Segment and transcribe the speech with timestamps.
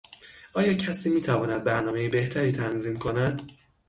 [0.53, 3.41] آیا کسی میتواند برنامهی بهتری تنظیم کند؟